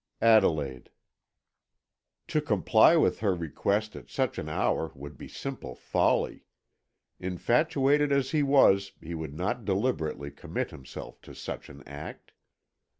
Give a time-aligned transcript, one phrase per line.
[0.23, 0.89] "Adelaide."
[2.29, 6.47] To comply with her request at such an hour would be simple folly;
[7.19, 12.31] infatuated as he was he would not deliberately commit himself to such an act.